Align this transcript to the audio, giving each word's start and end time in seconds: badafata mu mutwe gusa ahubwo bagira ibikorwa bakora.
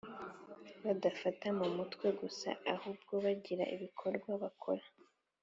badafata 0.83 1.47
mu 1.57 1.67
mutwe 1.77 2.07
gusa 2.19 2.49
ahubwo 2.73 3.13
bagira 3.25 3.63
ibikorwa 3.75 4.31
bakora. 4.43 4.85